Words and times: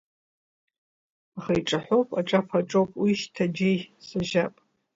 Аха 1.37 1.53
иҿаҳәоуп, 1.59 2.09
аҿаԥа 2.19 2.57
аҿоуп, 2.61 2.91
уи 3.01 3.11
шьҭа 3.21 3.45
џьеи 3.55 3.77
сажьап. 4.07 4.53